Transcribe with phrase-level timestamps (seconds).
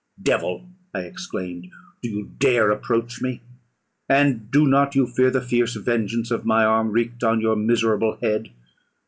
[0.19, 1.69] "Devil," I exclaimed,
[2.01, 3.43] "do you dare approach me?
[4.09, 8.17] and do not you fear the fierce vengeance of my arm wreaked on your miserable
[8.19, 8.49] head?